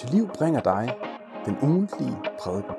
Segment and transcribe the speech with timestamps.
[0.00, 0.96] til liv bringer dig
[1.44, 2.74] den ugentlige prædiken.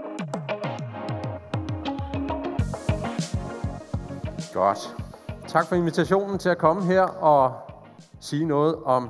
[4.54, 4.96] Godt.
[5.48, 7.54] Tak for invitationen til at komme her og
[8.20, 9.10] sige noget om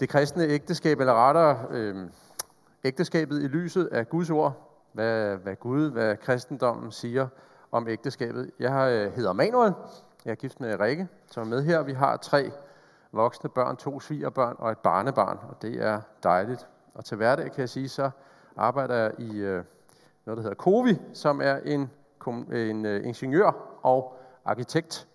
[0.00, 1.96] det kristne ægteskab, eller rettere øh,
[2.84, 4.52] ægteskabet i lyset af Guds ord.
[4.92, 7.28] Hvad, hvad Gud, hvad kristendommen siger
[7.72, 8.50] om ægteskabet.
[8.58, 9.72] Jeg øh, hedder Manuel.
[10.24, 11.82] Jeg er gift med Rikke, som er med her.
[11.82, 12.50] Vi har tre
[13.12, 16.68] voksne børn, to svigerbørn og et barnebarn, og det er dejligt.
[16.94, 18.10] Og til hverdag kan jeg sige, så
[18.56, 19.64] arbejder jeg i øh,
[20.26, 21.90] noget, der hedder COVI, som er en,
[22.52, 25.08] en øh, ingeniør og arkitekt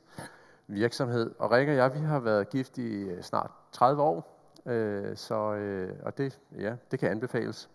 [0.67, 1.31] virksomhed.
[1.39, 5.53] Og Rikke og jeg, vi har været gift i øh, snart 30 år, øh, så,
[5.53, 7.69] øh, og det, ja, det kan anbefales.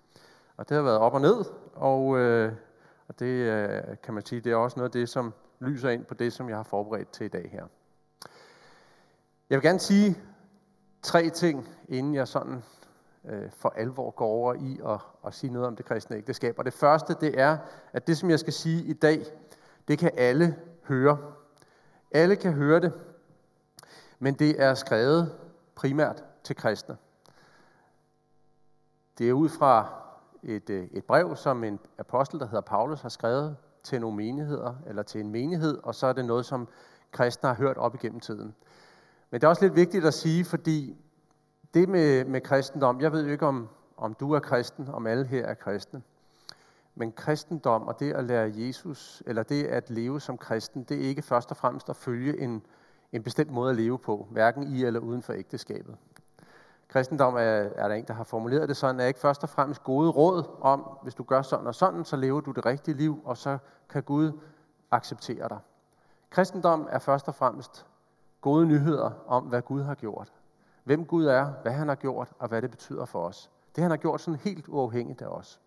[0.56, 1.44] Og det har været op og ned,
[1.74, 2.52] og, øh,
[3.08, 6.04] og det øh, kan man sige, det er også noget af det, som lyser ind
[6.04, 7.64] på det, som jeg har forberedt til i dag her.
[9.50, 10.18] Jeg vil gerne sige
[11.02, 12.62] tre ting, inden jeg sådan
[13.24, 16.58] øh, for alvor går over i at, at sige noget om det kristne ægteskab.
[16.58, 17.58] Og det første, det er,
[17.92, 19.26] at det, som jeg skal sige i dag,
[19.88, 21.18] det kan alle høre.
[22.10, 22.92] Alle kan høre det,
[24.18, 25.34] men det er skrevet
[25.74, 26.96] primært til kristne.
[29.18, 29.88] Det er ud fra
[30.42, 34.74] et, øh, et brev, som en apostel, der hedder Paulus, har skrevet til nogle menigheder,
[34.86, 36.68] eller til en menighed, og så er det noget, som
[37.12, 38.54] kristne har hørt op igennem tiden.
[39.30, 40.96] Men det er også lidt vigtigt at sige, fordi
[41.74, 45.26] det med, med kristendom, jeg ved jo ikke, om, om du er kristen, om alle
[45.26, 46.02] her er kristne,
[46.94, 51.08] men kristendom og det at lære Jesus, eller det at leve som kristen, det er
[51.08, 52.62] ikke først og fremmest at følge en,
[53.12, 55.96] en bestemt måde at leve på, hverken i eller uden for ægteskabet.
[56.88, 59.84] Kristendom er, er der en, der har formuleret det sådan, er ikke først og fremmest
[59.84, 63.20] gode råd om, hvis du gør sådan og sådan, så lever du det rigtige liv,
[63.24, 63.58] og så
[63.90, 64.32] kan Gud
[64.90, 65.58] acceptere dig.
[66.30, 67.86] Kristendom er først og fremmest
[68.40, 70.32] gode nyheder om, hvad Gud har gjort.
[70.84, 73.50] Hvem Gud er, hvad han har gjort, og hvad det betyder for os.
[73.74, 75.60] Det han har gjort sådan helt uafhængigt af os.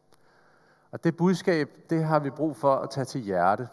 [0.91, 3.69] Og det budskab, det har vi brug for at tage til hjerte.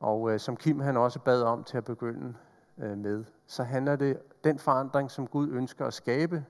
[0.00, 2.34] Og øh, som Kim han også bad om til at begynde
[2.78, 6.44] øh, med, så handler det den forandring, som Gud ønsker at skabe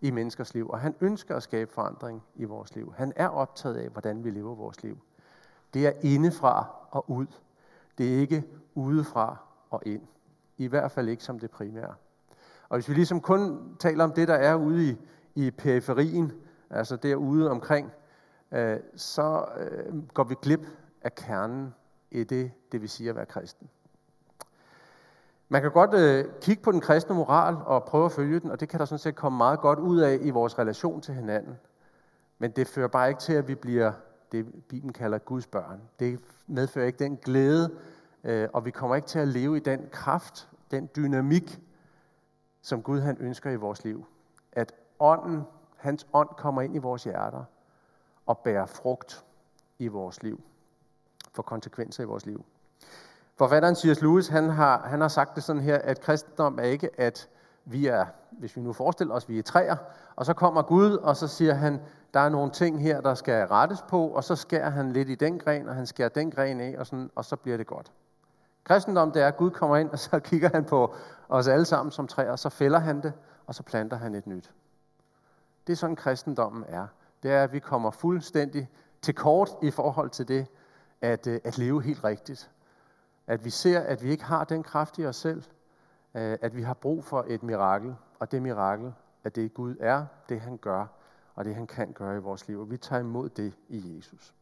[0.00, 0.70] i menneskers liv.
[0.70, 2.94] Og han ønsker at skabe forandring i vores liv.
[2.96, 4.98] Han er optaget af, hvordan vi lever vores liv.
[5.74, 7.26] Det er indefra og ud.
[7.98, 8.44] Det er ikke
[8.74, 9.36] udefra
[9.70, 10.02] og ind.
[10.58, 11.94] I hvert fald ikke som det primære.
[12.68, 14.96] Og hvis vi ligesom kun taler om det, der er ude i,
[15.34, 16.32] i periferien,
[16.70, 17.92] altså derude omkring,
[18.52, 20.66] øh, så øh, går vi glip
[21.02, 21.74] af kernen
[22.10, 23.68] i det, det vil sige at være kristen.
[25.48, 28.60] Man kan godt øh, kigge på den kristne moral og prøve at følge den, og
[28.60, 31.54] det kan der sådan set komme meget godt ud af i vores relation til hinanden.
[32.38, 33.92] Men det fører bare ikke til, at vi bliver
[34.32, 35.80] det, Bibelen kalder Guds børn.
[35.98, 37.70] Det medfører ikke den glæde,
[38.24, 41.60] Øh, og vi kommer ikke til at leve i den kraft, den dynamik,
[42.62, 44.06] som Gud han ønsker i vores liv.
[44.52, 45.42] At ånden,
[45.76, 47.44] hans ånd kommer ind i vores hjerter
[48.26, 49.24] og bærer frugt
[49.78, 50.40] i vores liv.
[51.34, 52.44] For konsekvenser i vores liv.
[53.36, 54.02] Forfatteren C.S.
[54.02, 57.28] Lewis, han har, han har sagt det sådan her, at kristendom er ikke, at
[57.64, 59.76] vi er, hvis vi nu forestiller os, vi er træer,
[60.16, 61.80] og så kommer Gud, og så siger han,
[62.14, 65.14] der er nogle ting her, der skal rettes på, og så skærer han lidt i
[65.14, 67.92] den gren, og han skærer den gren af, og, sådan, og så bliver det godt.
[68.64, 70.94] Kristendom, det er, at Gud kommer ind, og så kigger han på
[71.28, 73.12] os alle sammen som træer, og så fælder han det,
[73.46, 74.52] og så planter han et nyt.
[75.66, 76.86] Det er sådan, kristendommen er.
[77.22, 78.68] Det er, at vi kommer fuldstændig
[79.02, 80.46] til kort i forhold til det,
[81.02, 82.50] at, øh, at leve helt rigtigt.
[83.26, 85.42] At vi ser, at vi ikke har den kraft i os selv,
[86.14, 88.94] øh, at vi har brug for et mirakel, og det mirakel,
[89.24, 90.86] at det Gud er, det han gør,
[91.34, 92.60] og det han kan gøre i vores liv.
[92.60, 94.34] Og vi tager imod det i Jesus.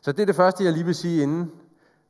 [0.00, 1.52] Så det er det første, jeg lige vil sige, inden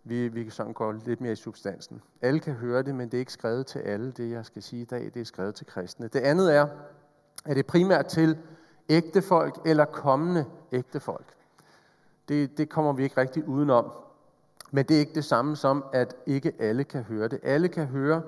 [0.08, 2.02] vi, vi sådan går lidt mere i substansen.
[2.22, 4.10] Alle kan høre det, men det er ikke skrevet til alle.
[4.10, 6.08] Det, jeg skal sige i dag, det er skrevet til kristne.
[6.08, 6.66] Det andet er,
[7.44, 8.38] at det er primært til
[8.88, 11.26] ægtefolk eller kommende ægtefolk.
[12.28, 13.92] Det, det kommer vi ikke rigtig udenom.
[14.70, 17.40] Men det er ikke det samme som, at ikke alle kan høre det.
[17.42, 18.22] Alle kan høre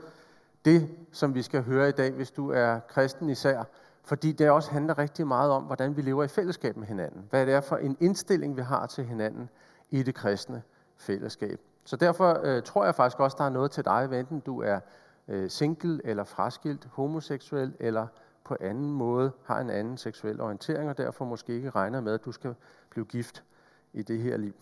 [0.65, 3.63] det, som vi skal høre i dag, hvis du er kristen især.
[4.05, 7.27] Fordi det også handler rigtig meget om, hvordan vi lever i fællesskab med hinanden.
[7.31, 9.49] Hvad det er for en indstilling, vi har til hinanden
[9.91, 10.63] i det kristne
[10.99, 11.61] fællesskab.
[11.85, 14.81] Så derfor øh, tror jeg faktisk også, der er noget til dig, enten du er
[15.29, 18.07] øh, single eller fraskilt, homoseksuel eller
[18.45, 22.25] på anden måde har en anden seksuel orientering, og derfor måske ikke regner med, at
[22.25, 22.55] du skal
[22.91, 23.45] blive gift
[23.93, 24.55] i det her liv.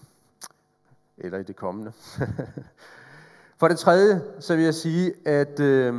[1.19, 1.93] Eller i det kommende.
[3.59, 5.95] For det tredje, så vil jeg sige, at øh,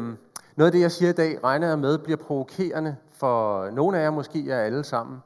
[0.55, 4.03] noget af det, jeg siger i dag, regner jeg med, bliver provokerende for nogle af
[4.03, 5.23] jer, måske jer alle sammen.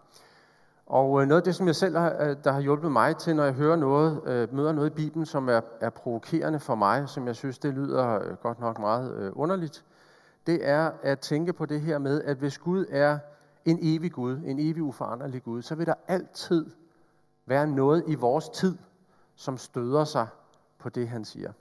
[0.92, 3.36] Og øh, noget af det, som jeg selv har, øh, der har hjulpet mig til,
[3.36, 7.10] når jeg hører noget, øh, møder noget i Bibelen, som er, er provokerende for mig,
[7.10, 9.86] som jeg synes, det lyder godt nok meget underligt,
[10.48, 13.20] det er at tænke på det her med, at hvis Gud er
[13.66, 16.66] en evig Gud, en evig uforanderlig Gud, så vil der altid
[17.46, 18.78] være noget i vores tid,
[19.36, 20.28] som støder sig
[20.80, 21.52] på det, han siger.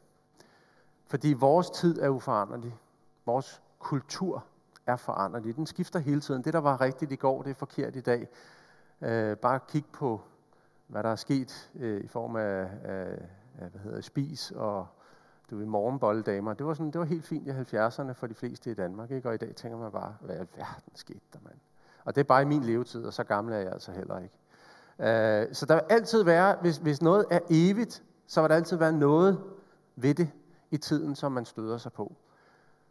[1.07, 2.77] Fordi vores tid er uforanderlig.
[3.27, 4.45] Vores kultur
[4.87, 5.57] er foranderlig.
[5.57, 6.45] Den skifter hele tiden.
[6.45, 8.29] Det, der var rigtigt i går, det er forkert i dag.
[9.03, 10.21] Øh, bare kig på,
[10.87, 13.19] hvad der er sket øh, i form af, af,
[13.59, 14.87] af hvad hedder, spis og
[15.51, 16.55] du ved, morgenbolledamer.
[16.55, 19.11] Det var, sådan, det var helt fint i 70'erne for de fleste i Danmark.
[19.11, 19.29] Ikke?
[19.29, 21.59] Og i dag tænker man bare, hvad i alverden skete der, mand?
[22.05, 24.35] Og det er bare i min levetid, og så gammel er jeg altså heller ikke.
[24.99, 28.77] Øh, så der vil altid være, hvis, hvis noget er evigt, så vil der altid
[28.77, 29.41] være noget
[29.97, 30.31] ved det
[30.71, 32.17] i tiden, som man støder sig på.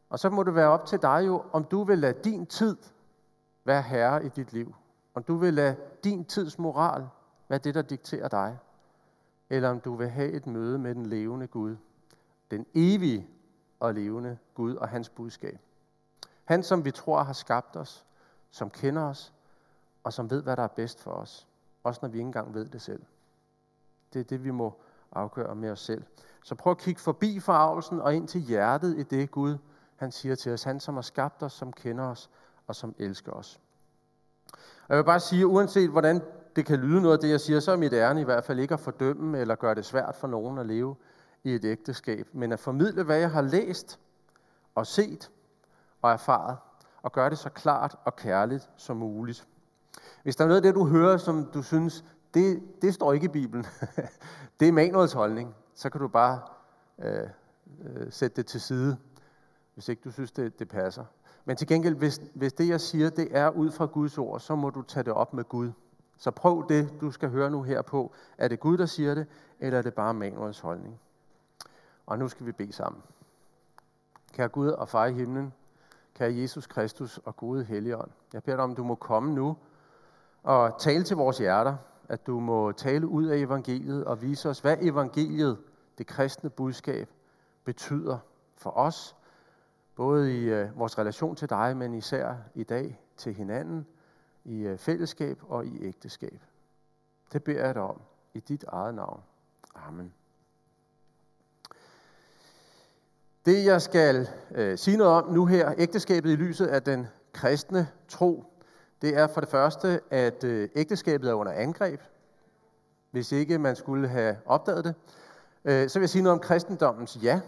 [0.09, 2.75] Og så må det være op til dig jo, om du vil lade din tid
[3.65, 4.75] være herre i dit liv.
[5.13, 7.07] Om du vil lade din tids moral
[7.47, 8.57] være det, der dikterer dig.
[9.49, 11.75] Eller om du vil have et møde med den levende Gud.
[12.51, 13.27] Den evige
[13.79, 15.59] og levende Gud og hans budskab.
[16.45, 18.05] Han, som vi tror har skabt os,
[18.51, 19.33] som kender os,
[20.03, 21.47] og som ved, hvad der er bedst for os.
[21.83, 23.03] Også når vi ikke engang ved det selv.
[24.13, 24.81] Det er det, vi må
[25.11, 26.03] afgøre med os selv.
[26.43, 29.57] Så prøv at kigge forbi forarvelsen og ind til hjertet i det Gud,
[29.95, 30.63] han siger til os.
[30.63, 32.29] Han, som har skabt os, som kender os
[32.67, 33.59] og som elsker os.
[34.53, 36.21] Og jeg vil bare sige, uanset hvordan
[36.55, 38.59] det kan lyde noget af det, jeg siger, så er mit ærne i hvert fald
[38.59, 40.95] ikke at fordømme eller gøre det svært for nogen at leve
[41.43, 43.99] i et ægteskab, men at formidle, hvad jeg har læst
[44.75, 45.31] og set
[46.01, 46.57] og erfaret,
[47.01, 49.47] og gøre det så klart og kærligt som muligt.
[50.23, 53.25] Hvis der er noget af det, du hører, som du synes, det, det står ikke
[53.25, 53.65] i Bibelen,
[54.59, 56.41] det er Manuels holdning, så kan du bare
[56.99, 57.29] øh,
[57.81, 58.97] øh, sætte det til side,
[59.73, 61.05] hvis ikke du synes, det, det passer.
[61.49, 64.55] Men til gengæld, hvis, hvis det, jeg siger, det er ud fra Guds ord, så
[64.55, 65.71] må du tage det op med Gud.
[66.17, 68.11] Så prøv det, du skal høre nu her på.
[68.37, 69.27] Er det Gud, der siger det,
[69.59, 70.99] eller er det bare Manuels holdning?
[72.05, 73.01] Og nu skal vi bede sammen.
[74.33, 75.53] Kære Gud og far i himlen,
[76.15, 78.11] kære Jesus Kristus og gode Helligånd.
[78.33, 79.57] Jeg beder dig om, du må komme nu
[80.43, 81.75] og tale til vores hjerter,
[82.09, 85.57] at du må tale ud af evangeliet og vise os, hvad evangeliet,
[85.97, 87.09] det kristne budskab,
[87.63, 88.17] betyder
[88.57, 89.15] for os,
[89.99, 93.87] både i øh, vores relation til dig, men især i dag til hinanden,
[94.45, 96.41] i øh, fællesskab og i ægteskab.
[97.33, 98.01] Det beder jeg dig om
[98.33, 99.21] i dit eget navn.
[99.75, 100.13] Amen.
[103.45, 107.87] Det jeg skal øh, sige noget om nu her, ægteskabet i lyset af den kristne
[108.07, 108.43] tro,
[109.01, 112.01] det er for det første, at øh, ægteskabet er under angreb,
[113.11, 114.95] hvis ikke man skulle have opdaget det.
[115.65, 117.41] Øh, så vil jeg sige noget om kristendommens ja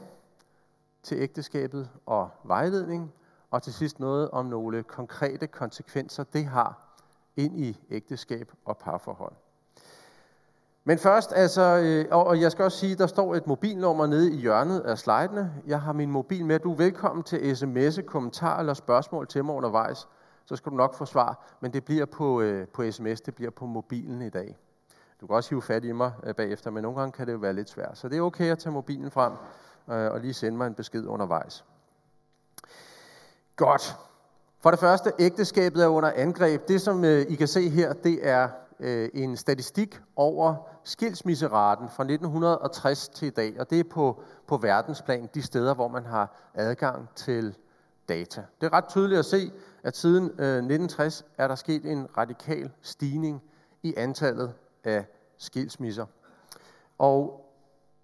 [1.03, 3.13] til ægteskabet og vejledning,
[3.51, 6.98] og til sidst noget om nogle konkrete konsekvenser, det har
[7.36, 9.33] ind i ægteskab og parforhold.
[10.83, 14.38] Men først, altså, øh, og jeg skal også sige, der står et mobilnummer nede i
[14.38, 15.53] hjørnet af slidene.
[15.68, 16.59] Jeg har min mobil med.
[16.59, 20.07] Du er velkommen til sms'e, kommentar eller spørgsmål til mig undervejs.
[20.45, 23.51] Så skal du nok få svar, men det bliver på, øh, på sms, det bliver
[23.51, 24.57] på mobilen i dag.
[25.21, 27.38] Du kan også hive fat i mig øh, bagefter, men nogle gange kan det jo
[27.38, 27.97] være lidt svært.
[27.97, 29.33] Så det er okay at tage mobilen frem
[29.89, 31.66] Øh, og lige sende mig en besked undervejs.
[33.56, 33.98] Godt.
[34.60, 36.68] For det første, ægteskabet er under angreb.
[36.68, 38.50] Det, som øh, I kan se her, det er
[38.80, 44.57] øh, en statistik over skilsmisseraten fra 1960 til i dag, og det er på, på
[44.57, 47.56] verdensplan de steder, hvor man har adgang til
[48.10, 48.44] data.
[48.62, 49.52] Det er ret tydeligt at se,
[49.83, 53.44] at siden øh, 1960 er der sket en radikal stigning
[53.83, 55.06] i antallet af
[55.38, 56.06] skilsmisser.
[56.97, 57.45] Og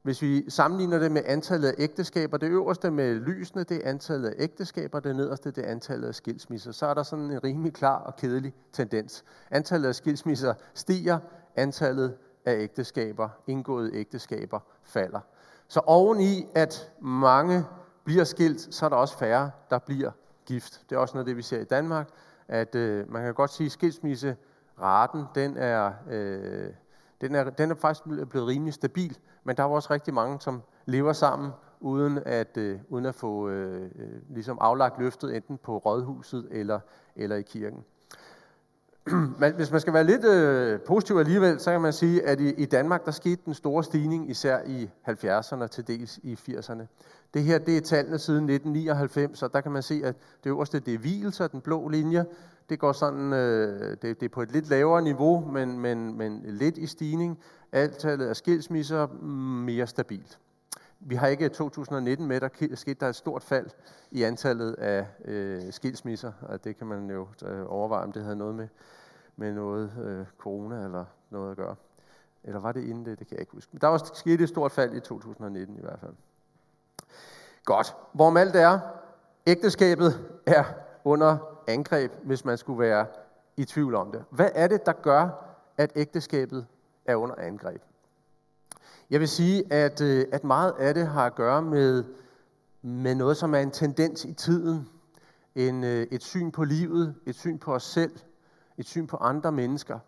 [0.08, 4.30] hvis vi sammenligner det med antallet af ægteskaber, det øverste med lysene, det er antallet
[4.30, 7.74] af ægteskaber, det nederste, det er antallet af skilsmisser, så er der sådan en rimelig
[7.74, 9.24] klar og kedelig tendens.
[9.52, 11.20] Antallet af skilsmisser stiger,
[11.56, 15.20] antallet af ægteskaber, indgåede ægteskaber, falder.
[15.68, 17.66] Så oveni, at mange
[18.04, 20.12] bliver skilt, så er der også færre, der bliver
[20.46, 20.82] gift.
[20.90, 22.10] Det er også noget af det, vi ser i Danmark,
[22.48, 26.70] at øh, man kan godt sige, at skilsmisseraten, den er, øh,
[27.22, 29.18] den, er, den er faktisk blevet rimelig stabil,
[29.48, 33.50] men der er også rigtig mange, som lever sammen, uden at, øh, uden at få
[33.50, 36.80] øh, øh, ligesom aflagt løftet enten på rådhuset eller,
[37.16, 37.84] eller i kirken.
[39.40, 42.54] Men hvis man skal være lidt øh, positiv alligevel, så kan man sige, at i,
[42.54, 46.84] i Danmark der skete den store stigning, især i 70'erne til dels i 80'erne.
[47.34, 50.80] Det her det er tallene siden 1999, og der kan man se, at det øverste
[50.80, 52.26] det er hvilelser, den blå linje.
[52.70, 56.42] Det går sådan, øh, det, det er på et lidt lavere niveau, men, men, men
[56.46, 57.40] lidt i stigning.
[57.72, 59.28] Antallet af skilsmisser mm,
[59.64, 60.40] mere stabilt.
[61.00, 63.70] Vi har ikke 2019 med, der skete der et stort fald
[64.12, 68.36] i antallet af øh, skilsmisser, og det kan man jo øh, overveje, om det havde
[68.36, 68.68] noget med,
[69.36, 71.76] med noget øh, corona eller noget at gøre.
[72.44, 73.20] Eller var det inden det?
[73.20, 73.70] Det kan jeg ikke huske.
[73.74, 76.14] Men der var sket et stort fald i 2019 i hvert fald.
[77.66, 77.96] Godt.
[78.14, 78.80] Hvorom alt er,
[79.48, 80.64] ægteskabet er
[81.04, 83.06] under angreb, hvis man skulle være
[83.58, 84.24] i tvivl om det.
[84.30, 85.30] Hvad er det, der gør,
[85.78, 86.68] at ægteskabet
[87.08, 87.82] er under angreb?
[89.10, 92.04] Jeg vil sige, at, øh, at meget af det har at gøre med,
[92.82, 94.90] med noget, som er en tendens i tiden.
[95.56, 98.12] En, øh, et syn på livet, et syn på os selv,
[98.78, 100.00] et syn på andre mennesker,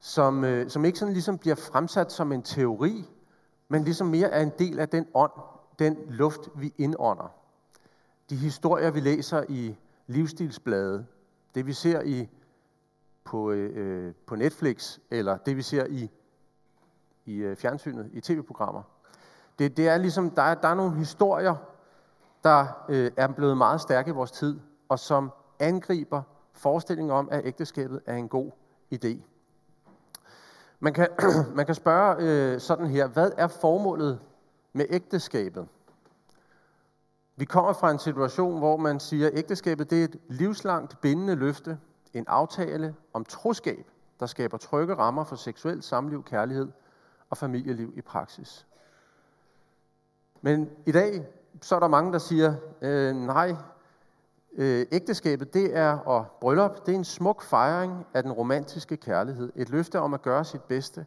[0.00, 3.04] som, øh, som ikke sådan ligesom bliver fremsat som en teori,
[3.68, 5.32] men ligesom mere er en del af den ånd,
[5.78, 7.34] den luft, vi indånder.
[8.30, 11.06] De historier, vi læser i livsstilsblade,
[11.54, 12.28] det vi ser i,
[13.24, 16.10] på, øh, på Netflix, eller det vi ser i,
[17.26, 18.82] i øh, fjernsynet, i tv-programmer.
[19.58, 21.54] Det, det er ligesom, der er, der er nogle historier,
[22.44, 27.46] der øh, er blevet meget stærke i vores tid, og som angriber forestillingen om, at
[27.46, 28.50] ægteskabet er en god
[28.94, 29.18] idé.
[30.80, 31.08] Man kan,
[31.56, 34.20] man kan spørge øh, sådan her, hvad er formålet
[34.72, 35.68] med ægteskabet?
[37.36, 41.34] Vi kommer fra en situation, hvor man siger, at ægteskabet det er et livslangt bindende
[41.34, 41.78] løfte,
[42.14, 43.86] en aftale om troskab,
[44.20, 46.68] der skaber trygge rammer for seksuelt samliv, kærlighed
[47.32, 48.66] og familieliv i praksis.
[50.42, 51.26] Men i dag,
[51.60, 53.56] så er der mange, der siger, øh, nej,
[54.52, 59.52] øh, ægteskabet det er, og bryllup, det er en smuk fejring af den romantiske kærlighed.
[59.56, 61.06] Et løfte om at gøre sit bedste,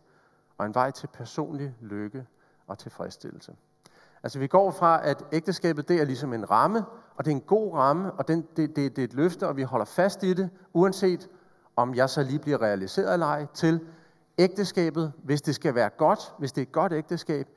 [0.57, 2.25] og en vej til personlig lykke
[2.67, 3.55] og tilfredsstillelse.
[4.23, 7.41] Altså vi går fra, at ægteskabet det er ligesom en ramme, og det er en
[7.41, 10.33] god ramme, og den, det, det, det er et løfte, og vi holder fast i
[10.33, 11.29] det, uanset
[11.75, 13.79] om jeg så lige bliver realiseret eller ej, til
[14.37, 17.47] ægteskabet, hvis det skal være godt, hvis det er et godt ægteskab,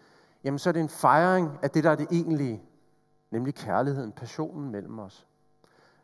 [0.45, 2.63] jamen så er det en fejring af det, der er det egentlige,
[3.31, 5.27] nemlig kærligheden, passionen mellem os.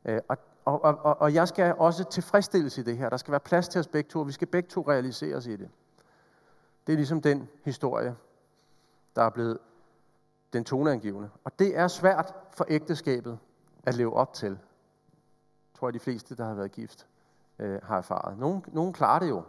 [0.04, 3.08] Øh, og, og, og, og jeg skal også tilfredsstilles i det her.
[3.08, 5.56] Der skal være plads til os begge to, og vi skal begge to realiseres i
[5.56, 5.70] det.
[6.86, 8.16] Det er ligesom den historie,
[9.16, 9.58] der er blevet
[10.52, 11.30] den toneangivende.
[11.44, 13.38] Og det er svært for ægteskabet
[13.84, 14.50] at leve op til.
[14.50, 17.06] Jeg tror, at de fleste, der har været gift,
[17.58, 18.38] øh, har erfaret.
[18.38, 19.42] Nogle, nogle klarer det jo,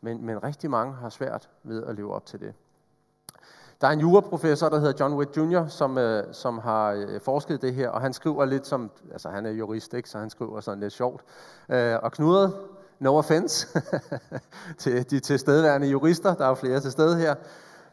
[0.00, 2.54] men, men rigtig mange har svært ved at leve op til det.
[3.80, 7.62] Der er en juraprofessor, der hedder John Witt Jr., som, øh, som har øh, forsket
[7.62, 10.60] det her, og han skriver lidt som, altså han er jurist, ikke, så han skriver
[10.60, 11.22] sådan lidt sjovt.
[11.68, 12.54] Øh, og knudret,
[12.98, 13.68] no offense,
[14.78, 17.34] til de tilstedeværende jurister, der er jo flere til stede her,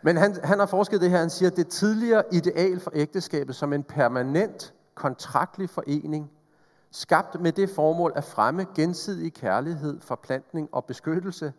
[0.01, 3.55] men han, han har forsket det her, han siger, at det tidligere ideal for ægteskabet
[3.55, 6.31] som en permanent kontraktlig forening,
[6.91, 11.53] skabt med det formål at fremme gensidig kærlighed, forplantning og beskyttelse,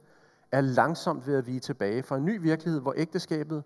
[0.52, 3.64] er langsomt ved at vige tilbage for en ny virkelighed, hvor ægteskabet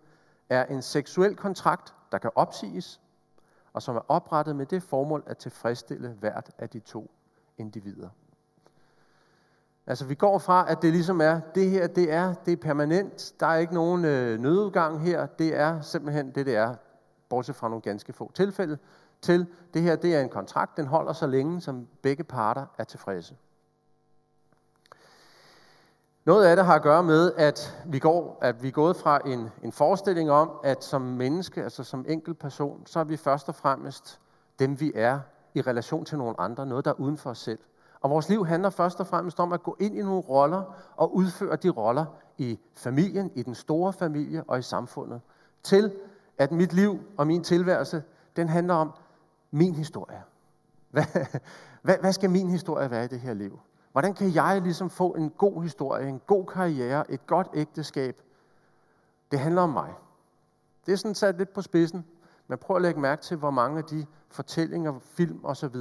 [0.49, 3.01] er en seksuel kontrakt, der kan opsiges,
[3.73, 7.11] og som er oprettet med det formål at tilfredsstille hvert af de to
[7.59, 8.09] individer.
[9.87, 13.35] Altså vi går fra, at det ligesom er, det her det er, det er permanent,
[13.41, 16.75] der er ikke nogen øh, nødudgang her, det er simpelthen det, det er,
[17.29, 18.79] bortset fra nogle ganske få tilfælde,
[19.21, 22.85] til det her det er en kontrakt, den holder så længe, som begge parter er
[22.85, 23.37] tilfredse.
[26.25, 29.21] Noget af det har at gøre med, at vi, går, at vi er gået fra
[29.27, 33.49] en, en forestilling om, at som menneske, altså som enkelt person, så er vi først
[33.49, 34.21] og fremmest
[34.59, 35.21] dem, vi er
[35.55, 37.59] i relation til nogle andre, noget der er uden for os selv.
[38.01, 40.63] Og vores liv handler først og fremmest om at gå ind i nogle roller
[40.97, 42.05] og udføre de roller
[42.39, 45.21] i familien, i den store familie og i samfundet.
[45.63, 45.93] Til
[46.39, 48.03] at mit liv og min tilværelse,
[48.37, 48.93] den handler om
[49.51, 50.23] min historie.
[50.91, 51.05] Hvad,
[51.83, 53.61] hvad, hvad skal min historie være i det her liv?
[53.93, 58.23] Hvordan kan jeg ligesom få en god historie, en god karriere, et godt ægteskab?
[59.31, 59.95] Det handler om mig.
[60.87, 62.05] Det er sådan sat lidt på spidsen,
[62.49, 65.77] men prøv at lægge mærke til, hvor mange af de fortællinger, film osv.,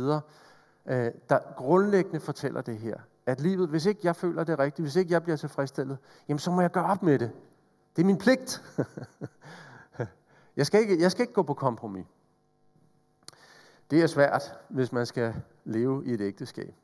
[0.85, 2.97] øh, der grundlæggende fortæller det her.
[3.25, 6.51] At livet, hvis ikke jeg føler det rigtigt, hvis ikke jeg bliver tilfredsstillet, jamen så
[6.51, 7.31] må jeg gøre op med det.
[7.95, 8.63] Det er min pligt.
[10.57, 12.05] jeg, skal ikke, jeg skal ikke gå på kompromis.
[13.91, 16.75] Det er svært, hvis man skal leve i et ægteskab.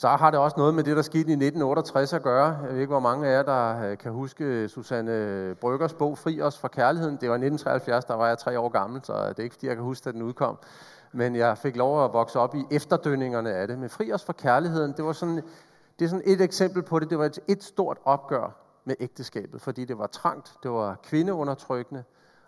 [0.00, 2.46] Så har det også noget med det, der skete i 1968 at gøre.
[2.46, 6.18] Jeg ved ikke, hvor mange af jer, der øh, kan huske øh, Susanne Bryggers bog
[6.18, 7.18] Fri os fra kærligheden.
[7.20, 9.76] Det var 1973, der var jeg tre år gammel, så det er ikke, fordi jeg
[9.76, 10.58] kan huske, at den udkom
[11.12, 13.78] men jeg fik lov at vokse op i efterdønningerne af det.
[13.78, 15.36] Men fri os fra kærligheden, det var sådan,
[15.98, 17.10] det er sådan et eksempel på det.
[17.10, 22.04] Det var et, et stort opgør med ægteskabet, fordi det var trangt, det var kvindeundertrykkende,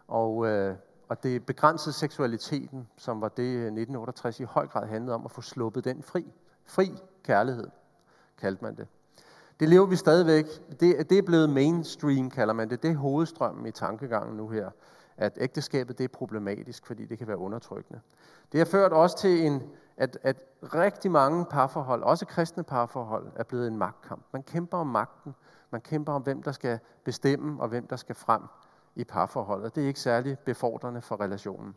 [0.08, 0.74] og, øh,
[1.08, 5.30] og det begrænsede seksualiteten, som var det øh, 1968 i høj grad handlede om at
[5.30, 6.32] få sluppet den fri.
[6.72, 6.92] Fri
[7.24, 7.68] kærlighed,
[8.38, 8.86] kaldte man det.
[9.60, 10.46] Det lever vi stadigvæk.
[10.80, 12.82] Det, det er blevet mainstream, kalder man det.
[12.82, 14.70] Det er hovedstrømmen i tankegangen nu her
[15.16, 18.00] at ægteskabet det er problematisk, fordi det kan være undertrykkende.
[18.52, 19.62] Det har ført også til, en,
[19.96, 24.22] at, at rigtig mange parforhold, også kristne parforhold, er blevet en magtkamp.
[24.32, 25.34] Man kæmper om magten,
[25.70, 28.42] man kæmper om, hvem der skal bestemme, og hvem der skal frem
[28.94, 29.74] i parforholdet.
[29.74, 31.76] Det er ikke særlig befordrende for relationen.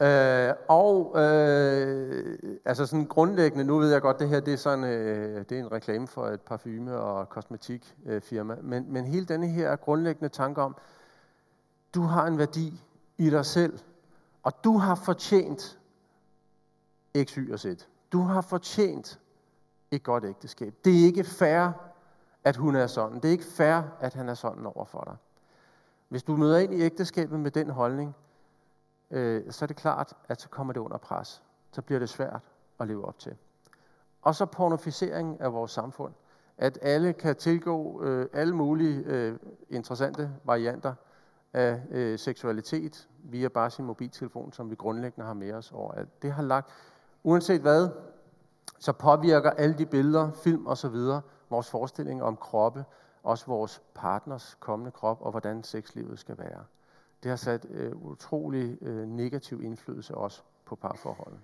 [0.00, 4.84] Øh, og øh, altså sådan grundlæggende, nu ved jeg godt, det her det er, sådan,
[4.84, 9.46] øh, det er en reklame for et parfume- og kosmetikfirma, øh, men, men hele denne
[9.46, 10.76] her grundlæggende tanke om,
[11.94, 12.82] du har en værdi
[13.18, 13.78] i dig selv,
[14.42, 15.78] og du har fortjent
[17.22, 17.66] X, Y og Z.
[18.12, 19.20] Du har fortjent
[19.90, 20.74] et godt ægteskab.
[20.84, 21.68] Det er ikke fair,
[22.44, 23.16] at hun er sådan.
[23.16, 25.16] Det er ikke fair, at han er sådan over for dig.
[26.08, 28.16] Hvis du møder ind i ægteskabet med den holdning,
[29.14, 31.42] øh, så er det klart, at så kommer det under pres.
[31.72, 32.40] Så bliver det svært
[32.80, 33.36] at leve op til.
[34.22, 36.12] Og så pornoficering af vores samfund.
[36.58, 39.38] At alle kan tilgå øh, alle mulige øh,
[39.70, 40.94] interessante varianter
[41.52, 46.22] af øh, seksualitet via bare sin mobiltelefon, som vi grundlæggende har med os overalt.
[46.22, 46.70] Det har lagt,
[47.22, 47.88] uanset hvad,
[48.78, 50.96] så påvirker alle de billeder, film osv.
[51.50, 52.84] vores forestilling om kroppe,
[53.22, 56.64] også vores partners kommende krop og hvordan sexlivet skal være.
[57.24, 61.38] Det har sat øh, utrolig øh, negativ indflydelse også på parforholdet.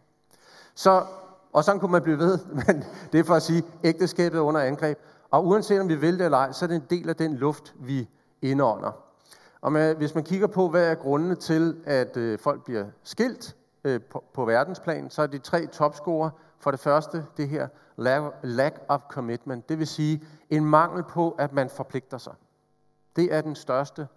[0.74, 1.04] Så,
[1.52, 4.60] og sådan kunne man blive ved, men det er for at sige, ægteskabet er under
[4.60, 4.98] angreb.
[5.30, 7.34] Og uanset om vi vil det eller ej, så er det en del af den
[7.34, 8.08] luft, vi
[8.42, 8.92] indånder.
[9.60, 13.56] Og med, hvis man kigger på, hvad er grundene til, at øh, folk bliver skilt
[13.84, 16.30] øh, på, på verdensplan, så er de tre topscorer.
[16.58, 17.68] For det første, det her
[18.42, 19.68] lack of commitment.
[19.68, 22.34] Det vil sige en mangel på, at man forpligter sig.
[23.16, 24.08] Det er den største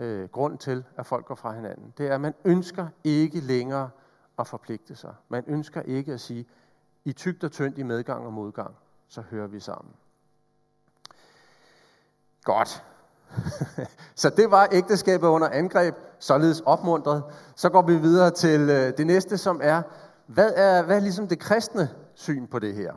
[0.00, 1.94] øh, grund til, at folk går fra hinanden.
[1.98, 3.90] Det er, at man ønsker ikke længere
[4.38, 5.14] at forpligte sig.
[5.28, 6.46] Man ønsker ikke at sige,
[7.04, 8.74] i tygt og tyndt i medgang og modgang,
[9.08, 9.94] så hører vi sammen.
[12.44, 12.84] Godt.
[14.14, 17.24] så det var ægteskabet under angreb, således opmuntret.
[17.56, 19.82] Så går vi videre til øh, det næste, som er,
[20.26, 22.92] hvad er, hvad er ligesom det kristne syn på det her?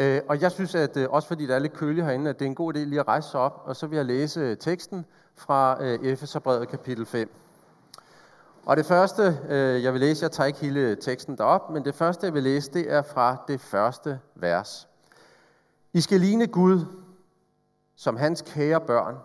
[0.00, 2.44] Øh, og jeg synes, at øh, også fordi det er lidt køligt herinde, at det
[2.44, 4.56] er en god idé lige at rejse sig op, og så vil jeg læse øh,
[4.56, 7.30] teksten fra øh, Efeserbrevet kapitel 5.
[8.66, 9.38] Og det første,
[9.82, 12.72] jeg vil læse, jeg tager ikke hele teksten derop, men det første, jeg vil læse,
[12.72, 14.88] det er fra det første vers.
[15.92, 16.80] I skal ligne Gud
[17.96, 19.16] som hans kære børn,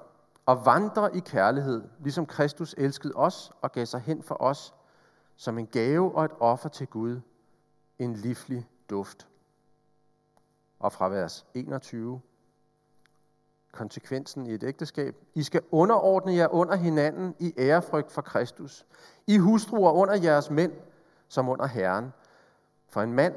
[0.45, 4.73] og vandre i kærlighed, ligesom Kristus elskede os og gav sig hen for os,
[5.35, 7.19] som en gave og et offer til Gud,
[7.99, 9.27] en livlig duft.
[10.83, 12.21] Og fra vers 21,
[13.71, 15.15] konsekvensen i et ægteskab.
[15.33, 18.85] I skal underordne jer under hinanden i ærefrygt for Kristus.
[19.27, 20.71] I hustruer under jeres mænd,
[21.27, 22.13] som under Herren.
[22.87, 23.35] For en mand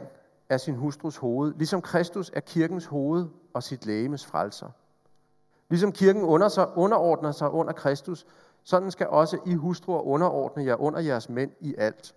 [0.48, 4.70] er sin hustrus hoved, ligesom Kristus er kirkens hoved og sit lægemes frelser.
[5.68, 8.26] Ligesom kirken under sig, underordner sig under Kristus,
[8.62, 12.14] sådan skal også I hustruer underordne jer under jeres mænd i alt.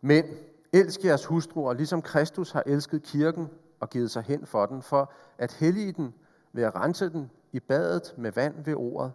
[0.00, 0.24] Men
[0.72, 3.48] elsk jeres hustruer, ligesom Kristus har elsket kirken
[3.80, 6.14] og givet sig hen for den, for at hellige den
[6.52, 9.12] ved at rense den i badet med vand ved ordet,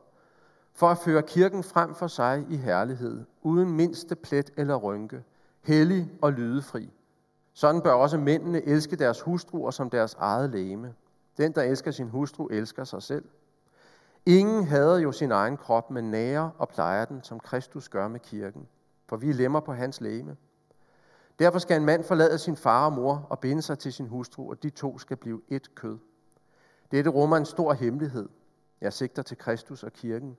[0.73, 5.23] for at føre kirken frem for sig i herlighed, uden mindste plet eller rynke,
[5.61, 6.93] hellig og lydefri.
[7.53, 10.93] Sådan bør også mændene elske deres hustruer som deres eget læme.
[11.37, 13.25] Den, der elsker sin hustru, elsker sig selv.
[14.25, 18.19] Ingen hader jo sin egen krop, men nærer og plejer den, som Kristus gør med
[18.19, 18.67] kirken.
[19.09, 20.37] For vi lemmer på hans læme.
[21.39, 24.49] Derfor skal en mand forlade sin far og mor og binde sig til sin hustru,
[24.49, 25.97] og de to skal blive et kød.
[26.91, 28.29] Dette rummer en stor hemmelighed.
[28.81, 30.37] Jeg sigter til Kristus og kirken.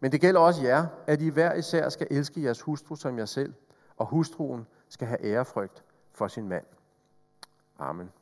[0.00, 3.24] Men det gælder også jer, at I hver især skal elske jeres hustru som jer
[3.24, 3.54] selv,
[3.96, 6.64] og hustruen skal have ærefrygt for sin mand.
[7.78, 8.12] Amen.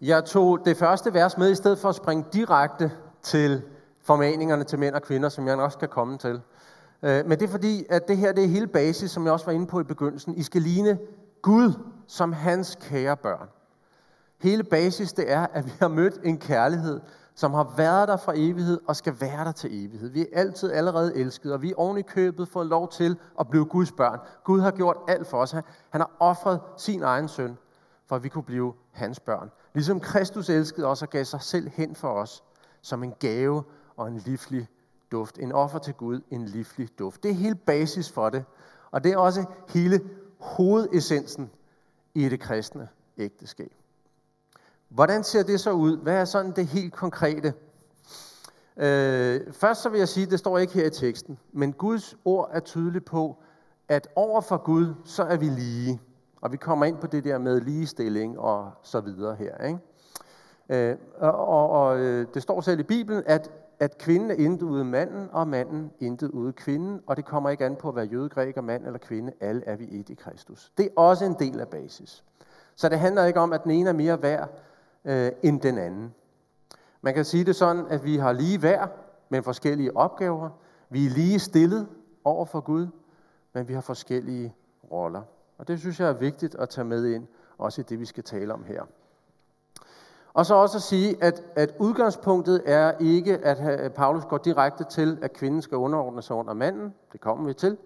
[0.00, 3.62] Jeg tog det første vers med, i stedet for at springe direkte til
[4.02, 6.42] formaningerne til mænd og kvinder, som jeg nok skal komme til.
[7.02, 9.46] Øh, men det er fordi, at det her det er hele basis, som jeg også
[9.46, 10.36] var inde på i begyndelsen.
[10.36, 10.98] I skal ligne
[11.42, 11.72] Gud
[12.06, 13.48] som hans kære børn.
[14.42, 17.00] Hele basis det er, at vi har mødt en kærlighed,
[17.34, 20.08] som har været der fra evighed og skal være der til evighed.
[20.10, 23.48] Vi er altid allerede elsket, og vi er oven i købet fået lov til at
[23.48, 24.18] blive Guds børn.
[24.44, 25.50] Gud har gjort alt for os.
[25.50, 27.58] Han har offret sin egen søn,
[28.06, 29.50] for at vi kunne blive hans børn.
[29.74, 32.42] Ligesom Kristus elskede os og gav sig selv hen for os,
[32.82, 33.62] som en gave
[33.96, 34.68] og en livlig
[35.12, 35.38] duft.
[35.38, 37.22] En offer til Gud, en livlig duft.
[37.22, 38.44] Det er hele basis for det.
[38.90, 40.00] Og det er også hele
[40.38, 41.50] hovedessensen
[42.14, 43.72] i det kristne ægteskab.
[44.88, 45.96] Hvordan ser det så ud?
[45.96, 47.54] Hvad er sådan det helt konkrete?
[48.76, 52.50] Øh, først så vil jeg sige, det står ikke her i teksten, men Guds ord
[52.52, 53.36] er tydeligt på,
[53.88, 56.00] at over for Gud, så er vi lige.
[56.40, 59.64] Og vi kommer ind på det der med ligestilling og så videre her.
[59.64, 59.78] Ikke?
[60.68, 64.66] Øh, og, og, og øh, det står selv i Bibelen, at, at kvinden er intet
[64.66, 68.04] ude manden, og manden intet ude kvinden, og det kommer ikke an på at være
[68.04, 69.32] jøde, græker, mand eller kvinde.
[69.40, 70.72] Alle er vi et i Kristus.
[70.78, 72.24] Det er også en del af basis.
[72.74, 74.48] Så det handler ikke om, at den ene er mere værd
[75.04, 76.14] øh, end den anden.
[77.02, 78.90] Man kan sige det sådan, at vi har lige værd,
[79.28, 80.50] men forskellige opgaver.
[80.90, 81.88] Vi er lige stillet
[82.24, 82.86] over for Gud,
[83.52, 84.54] men vi har forskellige
[84.92, 85.22] roller.
[85.58, 87.26] Og det synes jeg er vigtigt at tage med ind,
[87.58, 88.82] også i det, vi skal tale om her.
[90.32, 94.84] Og så også at sige, at, at udgangspunktet er ikke, at øh, Paulus går direkte
[94.84, 96.94] til, at kvinden skal underordne sig under manden.
[97.12, 97.76] Det kommer vi til.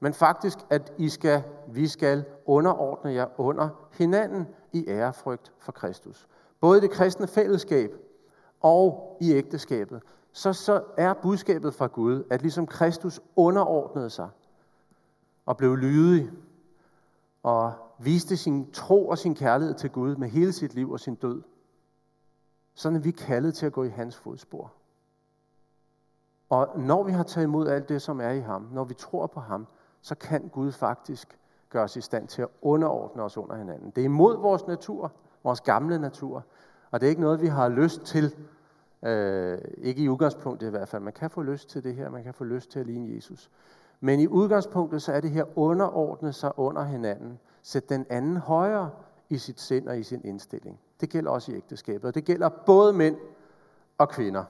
[0.00, 6.28] Men faktisk, at I skal, vi skal underordne jer under hinanden i ærefrygt for Kristus.
[6.60, 7.90] Både i det kristne fællesskab
[8.60, 10.02] og i ægteskabet.
[10.32, 14.28] Så, så er budskabet fra Gud, at ligesom Kristus underordnede sig
[15.46, 16.30] og blev lydig
[17.42, 21.14] og viste sin tro og sin kærlighed til Gud med hele sit liv og sin
[21.14, 21.42] død,
[22.74, 24.72] sådan er vi kaldet til at gå i hans fodspor.
[26.48, 29.26] Og når vi har taget imod alt det, som er i ham, når vi tror
[29.26, 29.66] på ham,
[30.00, 31.38] så kan Gud faktisk
[31.70, 33.90] gøre os i stand til at underordne os under hinanden.
[33.90, 35.12] Det er imod vores natur,
[35.44, 36.44] vores gamle natur,
[36.90, 38.36] og det er ikke noget, vi har lyst til,
[39.02, 41.02] øh, ikke i udgangspunktet i hvert fald.
[41.02, 43.50] Man kan få lyst til det her, man kan få lyst til at ligne Jesus.
[44.00, 47.38] Men i udgangspunktet, så er det her underordne sig under hinanden.
[47.62, 48.90] Sæt den anden højere
[49.28, 50.80] i sit sind og i sin indstilling.
[51.00, 53.16] Det gælder også i ægteskabet, og det gælder både mænd
[53.98, 54.44] og kvinder.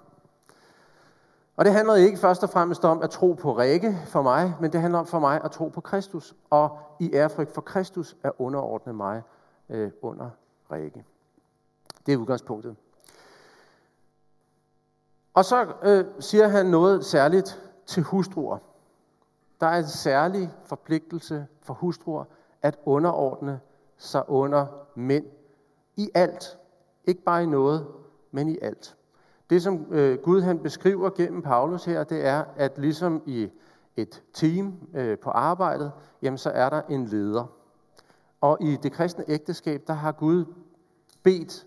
[1.56, 4.72] Og det handler ikke først og fremmest om at tro på Rikke for mig, men
[4.72, 8.40] det handler om for mig at tro på Kristus, og i ærefrygt for Kristus er
[8.40, 9.22] underordne mig
[9.68, 10.30] øh, under
[10.72, 11.04] Rikke.
[12.06, 12.76] Det er udgangspunktet.
[15.34, 18.58] Og så øh, siger han noget særligt til hustruer.
[19.60, 22.24] Der er en særlig forpligtelse for hustruer
[22.62, 23.60] at underordne
[23.96, 25.24] sig under mænd
[25.96, 26.58] i alt.
[27.04, 27.86] Ikke bare i noget,
[28.30, 28.96] men i alt.
[29.50, 33.50] Det, som øh, Gud han beskriver gennem Paulus her, det er, at ligesom i
[33.96, 37.46] et team øh, på arbejdet, jamen så er der en leder.
[38.40, 40.44] Og i det kristne ægteskab, der har Gud
[41.22, 41.66] bedt,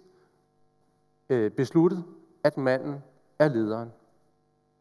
[1.30, 2.04] øh, besluttet,
[2.44, 3.04] at manden
[3.40, 3.92] er lederen.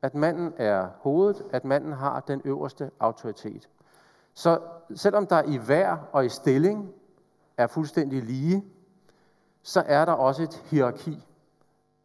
[0.02, 3.68] At manden er hovedet, at manden har den øverste autoritet.
[4.35, 4.61] Så
[4.94, 6.92] selvom der i hver og i stilling
[7.56, 8.64] er fuldstændig lige,
[9.66, 11.26] så er der også et hierarki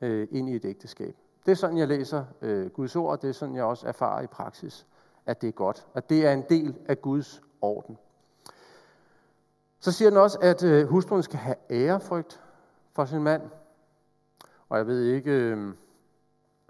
[0.01, 1.15] øh, ind i et ægteskab.
[1.45, 4.21] Det er sådan, jeg læser øh, Guds ord, og det er sådan, jeg også erfarer
[4.21, 4.87] i praksis,
[5.25, 5.87] at det er godt.
[5.93, 7.97] At det er en del af Guds orden.
[9.79, 12.41] Så siger den også, at øh, hustruen skal have ærefrygt
[12.93, 13.41] for sin mand.
[14.69, 15.67] Og jeg ved ikke, øh,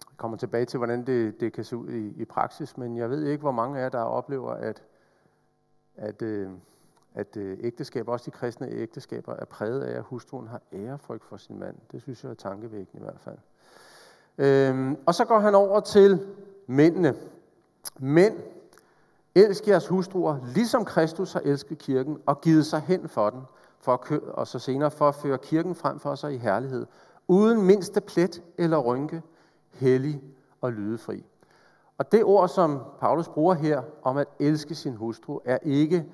[0.09, 3.09] jeg kommer tilbage til, hvordan det, det kan se ud i, i praksis, men jeg
[3.09, 4.83] ved ikke, hvor mange af jer, der oplever, at,
[5.95, 6.51] at øh,
[7.15, 11.37] at øh, ægteskab, også de kristne ægteskaber, er præget af, at hustruen har ærefrygt for
[11.37, 11.75] sin mand.
[11.91, 13.37] Det synes jeg er tankevækkende i hvert fald.
[14.37, 16.27] Øhm, og så går han over til
[16.67, 17.15] mændene.
[17.99, 18.37] Mænd,
[19.35, 23.41] elsk jeres hustruer, ligesom Kristus har elsket kirken og givet sig hen for den,
[23.79, 26.85] for at kø- og så senere for at føre kirken frem for sig i herlighed,
[27.27, 29.21] uden mindste plet eller rynke,
[29.71, 30.21] hellig
[30.61, 31.25] og lydefri.
[31.97, 36.05] Og det ord, som Paulus bruger her om at elske sin hustru, er ikke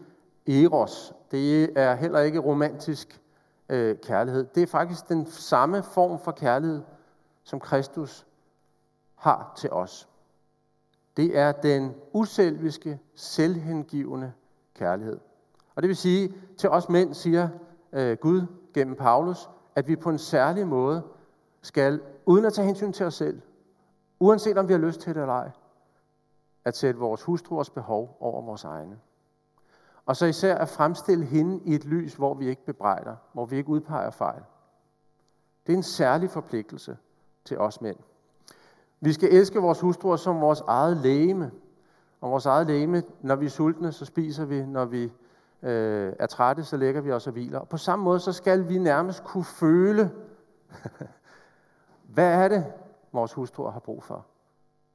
[0.47, 1.13] eros.
[1.31, 3.21] Det er heller ikke romantisk
[3.69, 4.43] øh, kærlighed.
[4.55, 6.81] Det er faktisk den samme form for kærlighed,
[7.43, 8.27] som Kristus
[9.15, 10.09] har til os.
[11.17, 14.33] Det er den uselviske, selvhengivende
[14.73, 15.19] kærlighed.
[15.75, 17.49] Og det vil sige, til os mænd siger
[17.93, 18.41] øh, Gud
[18.73, 21.03] gennem Paulus, at vi på en særlig måde
[21.61, 23.41] skal, uden at tage hensyn til os selv,
[24.19, 25.51] uanset om vi har lyst til det eller ej,
[26.65, 28.99] at sætte vores hustruers behov over vores egne.
[30.07, 33.57] Og så især at fremstille hende i et lys, hvor vi ikke bebrejder, hvor vi
[33.57, 34.41] ikke udpeger fejl.
[35.67, 36.97] Det er en særlig forpligtelse
[37.45, 37.97] til os mænd.
[39.01, 41.51] Vi skal elske vores hustruer som vores eget lægeme.
[42.21, 44.61] Og vores eget lægeme, når vi er sultne, så spiser vi.
[44.65, 45.03] Når vi
[45.63, 47.59] øh, er trætte, så lægger vi os og hviler.
[47.59, 50.11] Og på samme måde, så skal vi nærmest kunne føle,
[52.15, 52.65] hvad er det,
[53.13, 54.25] vores hustruer har brug for.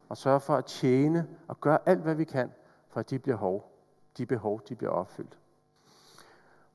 [0.08, 2.50] Og sørge for at tjene og gøre alt, hvad vi kan,
[2.88, 3.71] for at de bliver hårde
[4.18, 5.38] de behov, de bliver opfyldt.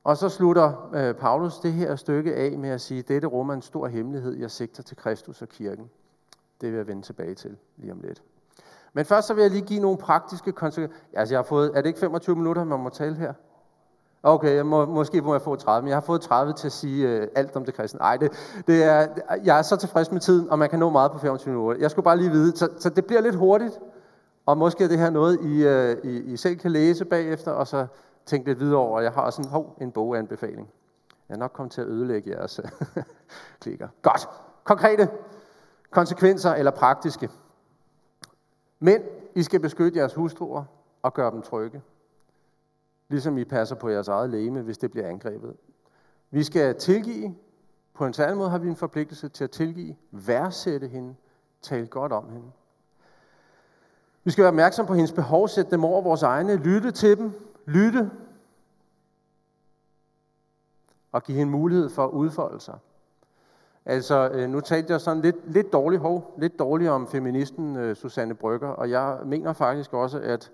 [0.04, 3.62] Og så slutter øh, Paulus det her stykke af med at sige, dette rummer en
[3.62, 5.90] stor hemmelighed, jeg sigter til Kristus og kirken.
[6.62, 8.24] Det vil jeg vende tilbage til lige om lidt.
[8.94, 10.98] Men først så vil jeg lige give nogle praktiske konsekvenser.
[11.14, 13.34] Altså jeg har fået, er det ikke 25 minutter, man må tale her?
[14.24, 16.72] Okay, jeg må, måske må jeg få 30, men jeg har fået 30 til at
[16.72, 17.98] sige øh, alt om det kristne.
[17.98, 18.32] Nej, det,
[18.68, 19.08] det er,
[19.44, 21.82] jeg er så tilfreds med tiden, og man kan nå meget på 25 minutter.
[21.82, 23.80] Jeg skulle bare lige vide, så, så det bliver lidt hurtigt,
[24.48, 27.68] og måske er det her noget, I, øh, I, I selv kan læse bagefter, og
[27.68, 27.88] så
[28.26, 29.02] tænke lidt videre over.
[29.02, 30.70] Jeg har også en, hov, en boganbefaling.
[31.30, 32.60] Jeg er nok kommet til at ødelægge jeres
[33.62, 33.88] klikker.
[34.02, 34.30] Godt.
[34.64, 35.10] Konkrete
[35.92, 37.30] konsekvenser eller praktiske.
[38.80, 39.02] Men
[39.36, 40.64] I skal beskytte jeres hustruer
[41.02, 41.82] og gøre dem trygge.
[43.10, 45.54] Ligesom I passer på jeres eget læme, hvis det bliver angrebet.
[46.32, 47.36] Vi skal tilgive.
[47.94, 51.16] På en særlig måde har vi en forpligtelse til at tilgive, værdsætte hende,
[51.62, 52.52] tale godt om hende.
[54.28, 57.32] Vi skal være opmærksom på hendes behov, sætte dem over vores egne, lytte til dem,
[57.66, 58.12] lytte
[61.12, 62.78] og give hende mulighed for at udfolde sig.
[63.86, 67.96] Altså, øh, nu talte jeg sådan lidt, lidt dårligt, hov, lidt dårligt om feministen øh,
[67.96, 70.52] Susanne Brygger, og jeg mener faktisk også, at,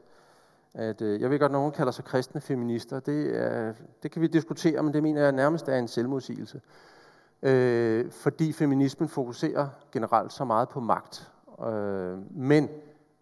[0.74, 3.00] at øh, jeg ved godt, at nogen kalder sig kristne feminister.
[3.00, 6.62] Det, er, det kan vi diskutere, men det mener jeg nærmest er en selvmodsigelse.
[7.44, 11.32] Øh, fordi feminismen fokuserer generelt så meget på magt.
[11.68, 12.70] Øh, men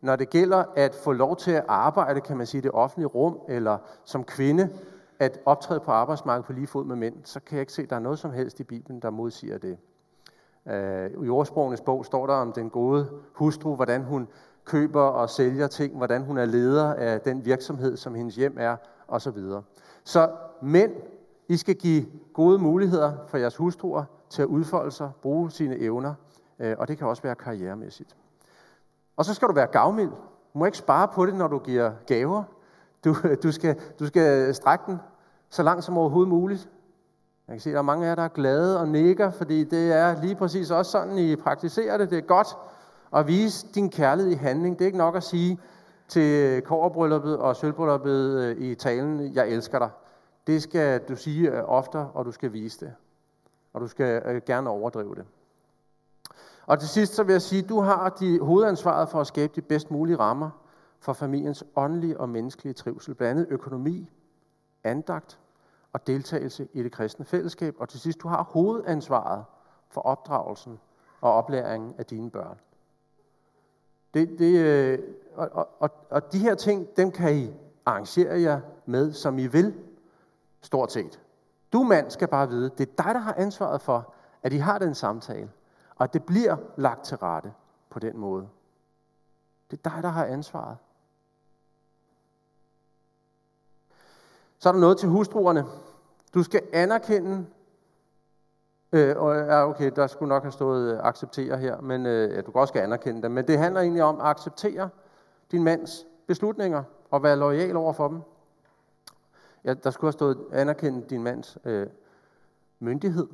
[0.02, 3.40] når det gælder at få lov til at arbejde, kan man sige, det offentlige rum,
[3.50, 4.70] eller som kvinde,
[5.20, 7.90] at optræde på arbejdsmarkedet på lige fod med mænd, så kan jeg ikke se, at
[7.90, 9.78] der er noget som helst i Bibelen, der modsiger det.
[10.68, 14.28] Øh, I ordsprogenes bog står der om den gode hustru, hvordan hun
[14.66, 18.76] køber og sælger ting, hvordan hun er leder af den virksomhed, som hendes hjem er,
[19.08, 19.38] osv.
[20.04, 20.30] Så
[20.62, 20.92] mænd,
[21.48, 26.14] I skal give gode muligheder for jeres hustruer til at udfolde sig, bruge sine evner,
[26.60, 28.16] øh, og det kan også være karrieremæssigt.
[29.22, 30.10] Og så skal du være gavmild.
[30.54, 32.44] Du må ikke spare på det, når du giver gaver.
[33.06, 35.00] Du, du, skal, du skal strække den
[35.50, 36.70] så langt som overhovedet muligt.
[37.48, 39.64] Jeg kan se, at der er mange af jer, der er glade og nikker, fordi
[39.64, 42.10] det er lige præcis også sådan, I praktiserer det.
[42.10, 42.48] Det er godt
[43.16, 44.80] at vise din kærlighed i handling.
[44.80, 45.60] Det er ikke nok at sige
[46.08, 49.90] til kårbrylluppet og sølvbrylluppet øh, i talen, jeg elsker dig.
[50.48, 52.94] Det skal du sige øh, oftere, ofte, og du skal vise det.
[53.74, 55.26] Og du skal øh, gerne overdrive det.
[56.66, 59.54] Og til sidst så vil jeg sige, at du har de hovedansvaret for at skabe
[59.56, 60.50] de bedst mulige rammer
[61.00, 63.16] for familiens åndelige og menneskelige trivsel.
[63.16, 64.10] Blandt andet økonomi,
[64.84, 65.40] andagt
[65.94, 67.76] og deltagelse i det kristne fællesskab.
[67.80, 69.46] Og til sidst, du har hovedansvaret
[69.90, 70.80] for opdragelsen
[71.22, 72.58] og oplæringen af dine børn.
[74.14, 75.00] Det, det, øh,
[75.36, 77.54] og, og, og, og de her ting, dem kan I
[77.86, 79.74] arrangere jer med, som I vil,
[80.62, 81.20] stort set.
[81.74, 84.80] Du mand skal bare vide, det er dig, der har ansvaret for, at I har
[84.80, 85.50] den samtale,
[86.02, 87.54] og at det bliver lagt til rette
[87.90, 88.50] på den måde.
[89.72, 90.78] Det er dig, der har ansvaret.
[94.60, 95.66] Så er der noget til hustruerne.
[96.34, 97.46] Du skal anerkende,
[98.92, 102.42] øh, og, ja, okay, der skulle nok have stået øh, acceptere her, men øh, ja,
[102.42, 104.90] du kan også anerkende dem, men det handler egentlig om at acceptere
[105.52, 108.22] din mands beslutninger og være lojal over for dem.
[109.64, 111.88] Ja, der skulle have stået anerkende din mands øh,
[112.80, 113.28] myndighed,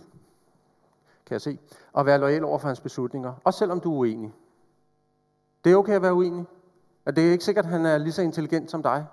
[1.28, 1.60] kan jeg se,
[1.94, 4.34] og være lojal over for hans beslutninger, også selvom du er uenig.
[5.64, 6.46] Det er okay at være uenig.
[7.06, 9.06] Og det er ikke sikkert, at han er lige så intelligent som dig.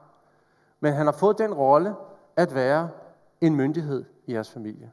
[0.80, 1.94] Men han har fået den rolle
[2.36, 2.90] at være
[3.40, 4.92] en myndighed i jeres familie.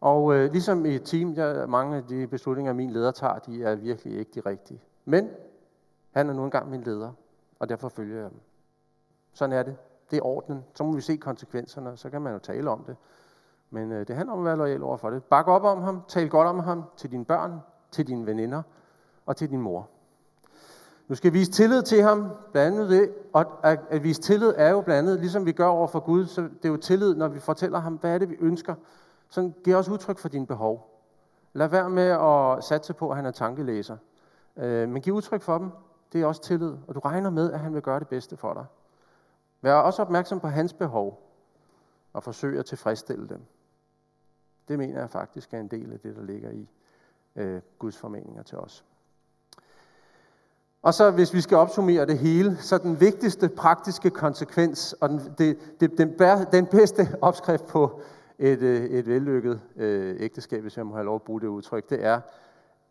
[0.00, 3.64] Og øh, ligesom i et team, der mange af de beslutninger, min leder tager, de
[3.64, 4.80] er virkelig ikke de rigtige.
[5.04, 5.30] Men
[6.10, 7.12] han er nu engang min leder,
[7.58, 8.40] og derfor følger jeg dem.
[9.32, 9.76] Sådan er det.
[10.10, 10.64] Det er ordnen.
[10.74, 12.96] Så må vi se konsekvenserne, og så kan man jo tale om det.
[13.70, 15.24] Men øh, det handler om at være lojal over for det.
[15.24, 18.62] Bak op om ham, tal godt om ham til dine børn, til dine veninder
[19.26, 19.88] og til din mor.
[21.08, 24.70] Du skal vise tillid til ham, blandt andet det, og at, at vise tillid er
[24.70, 27.28] jo blandt andet, ligesom vi gør over for Gud, så det er jo tillid, når
[27.28, 28.74] vi fortæller ham, hvad er det, vi ønsker.
[29.28, 31.02] Så giv også udtryk for dine behov.
[31.52, 33.96] Lad være med at satse på, at han er tankelæser.
[34.56, 35.70] Øh, men giv udtryk for dem.
[36.12, 38.54] Det er også tillid, og du regner med, at han vil gøre det bedste for
[38.54, 38.64] dig.
[39.62, 41.22] Vær også opmærksom på hans behov,
[42.12, 43.40] og forsøg at tilfredsstille dem.
[44.68, 46.68] Det mener jeg faktisk er en del af det, der ligger i
[47.36, 48.84] øh, Guds formaninger til os.
[50.82, 55.20] Og så hvis vi skal opsummere det hele, så den vigtigste praktiske konsekvens, og den,
[55.38, 58.00] det, det, den, bær, den bedste opskrift på
[58.38, 61.90] et, øh, et vellykket øh, ægteskab, hvis jeg må have lov at bruge det udtryk,
[61.90, 62.20] det er,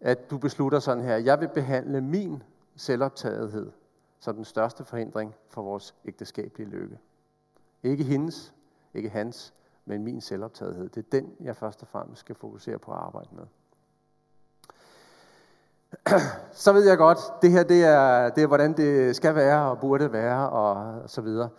[0.01, 2.43] at du beslutter sådan her, jeg vil behandle min
[2.75, 3.71] selvoptagethed
[4.19, 6.97] som den største forhindring for vores ægteskabelige lykke.
[7.83, 8.53] Ikke hendes,
[8.93, 9.53] ikke hans,
[9.85, 10.89] men min selvoptagethed.
[10.89, 13.43] Det er den, jeg først og fremmest skal fokusere på at arbejde med.
[16.63, 19.79] så ved jeg godt, det her det er, det er, hvordan det skal være og
[19.79, 21.49] burde være og så videre.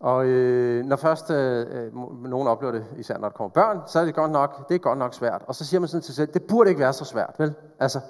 [0.00, 1.94] Og øh, når først øh, øh
[2.30, 4.78] nogen oplever det, især når der kommer børn, så er det godt nok, det er
[4.78, 5.44] godt nok svært.
[5.46, 7.54] Og så siger man sådan til sig selv, det burde ikke være så svært, vel?
[7.78, 8.00] Altså,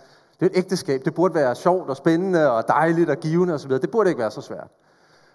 [0.41, 3.71] det er et ægteskab, det burde være sjovt og spændende og dejligt og givende osv.
[3.71, 4.69] Det burde ikke være så svært.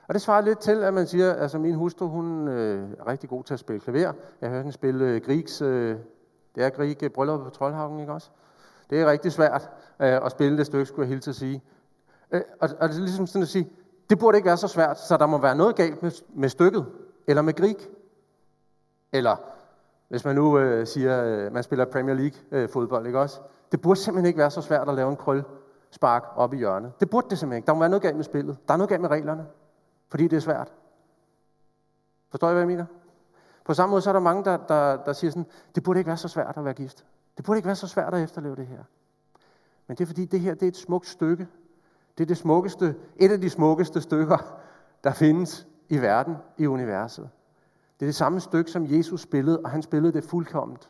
[0.07, 3.29] Og det svarer lidt til, at man siger, altså min hustru, hun øh, er rigtig
[3.29, 4.13] god til at spille klaver.
[4.41, 5.97] Jeg hørte hende spille øh, Griegs, øh,
[6.55, 8.29] det er Grieg øh, bryllup på Trollhavn, ikke også?
[8.89, 9.69] Det er rigtig svært
[10.01, 11.63] øh, at spille det stykke, skulle jeg hilse at sige.
[12.31, 13.69] Øh, og, og det er ligesom sådan at sige,
[14.09, 16.85] det burde ikke være så svært, så der må være noget galt med, med stykket,
[17.27, 17.77] eller med Grieg.
[19.13, 19.35] Eller
[20.07, 23.39] hvis man nu øh, siger, øh, man spiller Premier League øh, fodbold, ikke også?
[23.71, 25.43] Det burde simpelthen ikke være så svært at lave en krøl
[25.91, 26.91] spark op i hjørnet.
[26.99, 27.67] Det burde det simpelthen ikke.
[27.67, 28.57] Der må være noget galt med spillet.
[28.67, 29.45] Der er noget galt med reglerne,
[30.09, 30.73] fordi det er svært.
[32.29, 32.85] Forstår I, hvad jeg mener?
[33.65, 36.07] På samme måde så er der mange, der, der, der siger sådan, det burde ikke
[36.07, 37.05] være så svært at være gift.
[37.37, 38.83] Det burde ikke være så svært at efterleve det her.
[39.87, 41.47] Men det er fordi, det her det er et smukt stykke.
[42.17, 44.37] Det er det smukkeste, et af de smukkeste stykker,
[45.03, 47.29] der findes i verden, i universet.
[47.99, 50.89] Det er det samme stykke, som Jesus spillede, og han spillede det fuldkomment.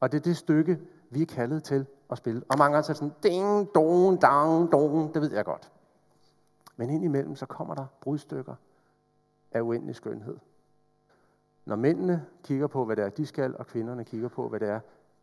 [0.00, 0.78] Og det er det stykke,
[1.10, 2.42] vi er kaldet til at spille.
[2.48, 5.70] Og mange gange så er sådan, ding, dong, dang, dong, det ved jeg godt.
[6.80, 8.54] Men indimellem så kommer der brudstykker
[9.52, 10.36] af uendelig skønhed.
[11.64, 14.68] Når mændene kigger på, hvad det er, de skal, og kvinderne kigger på, hvad det
[14.68, 14.80] er,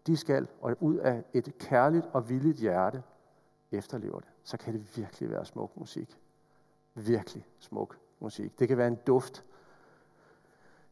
[0.08, 3.04] de skal, og ud af et kærligt og villigt hjerte
[3.72, 6.20] efterlever det, så kan det virkelig være smuk musik.
[6.94, 8.60] Virkelig smuk musik.
[8.60, 9.46] Det kan være en duft.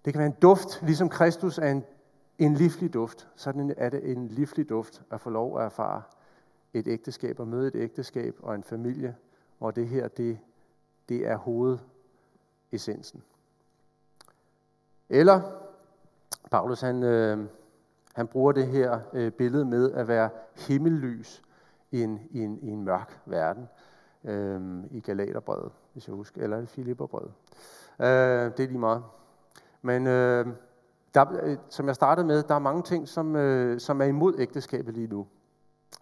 [0.05, 1.83] Det kan være en duft, ligesom Kristus er en,
[2.39, 3.29] en livlig duft.
[3.35, 6.01] Sådan er det en livlig duft at få lov at erfare
[6.73, 9.15] et ægteskab og møde et ægteskab og en familie,
[9.57, 10.39] hvor det her, det,
[11.09, 13.23] det er hovedessensen.
[15.09, 15.41] Eller
[16.51, 17.45] Paulus, han, øh,
[18.13, 21.41] han bruger det her øh, billede med at være himmellys
[21.91, 23.67] i en, i en, i en mørk verden
[24.23, 27.31] øh, i Galaterbrevet, hvis jeg husker, eller i Filipperbrevet.
[27.99, 28.07] Øh,
[28.57, 29.03] det er lige meget.
[29.81, 30.47] Men øh,
[31.13, 34.39] der, øh, som jeg startede med, der er mange ting, som, øh, som er imod
[34.39, 35.27] ægteskabet lige nu.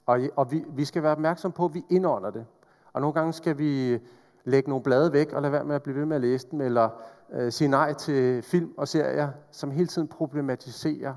[0.05, 2.45] Og, og vi, vi skal være opmærksom på, at vi indånder det.
[2.93, 3.99] Og nogle gange skal vi
[4.43, 6.61] lægge nogle blade væk og lade være med at blive ved med at læse dem,
[6.61, 6.89] eller
[7.31, 11.15] øh, sige nej til film og serier, som hele tiden problematiserer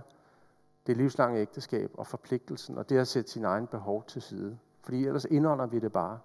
[0.87, 4.59] det livslange ægteskab og forpligtelsen, og det at sætte sin egen behov til side.
[4.83, 6.19] Fordi ellers indånder vi det bare,